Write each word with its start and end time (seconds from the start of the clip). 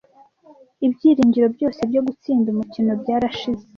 Ibyiringiro 0.85 1.47
byose 1.55 1.79
byo 1.89 2.01
gutsinda 2.07 2.47
umukino 2.49 2.91
byarashize. 3.01 3.65